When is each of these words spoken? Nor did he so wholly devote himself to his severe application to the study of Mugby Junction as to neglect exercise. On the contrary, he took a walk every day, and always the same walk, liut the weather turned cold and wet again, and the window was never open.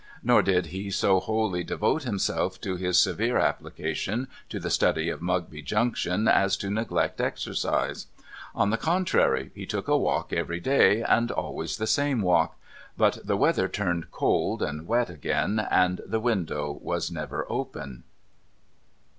Nor 0.23 0.41
did 0.41 0.65
he 0.67 0.89
so 0.89 1.19
wholly 1.19 1.63
devote 1.63 2.05
himself 2.05 2.59
to 2.61 2.75
his 2.75 2.97
severe 2.97 3.37
application 3.37 4.27
to 4.49 4.59
the 4.59 4.71
study 4.71 5.09
of 5.11 5.21
Mugby 5.21 5.61
Junction 5.61 6.27
as 6.27 6.57
to 6.57 6.71
neglect 6.71 7.21
exercise. 7.21 8.07
On 8.55 8.71
the 8.71 8.77
contrary, 8.79 9.51
he 9.53 9.67
took 9.67 9.87
a 9.87 9.95
walk 9.95 10.33
every 10.33 10.59
day, 10.59 11.03
and 11.03 11.29
always 11.29 11.77
the 11.77 11.85
same 11.85 12.23
walk, 12.23 12.57
liut 12.97 13.23
the 13.23 13.37
weather 13.37 13.67
turned 13.67 14.09
cold 14.09 14.63
and 14.63 14.87
wet 14.87 15.11
again, 15.11 15.67
and 15.69 16.01
the 16.03 16.19
window 16.19 16.79
was 16.81 17.11
never 17.11 17.45
open. 17.47 18.03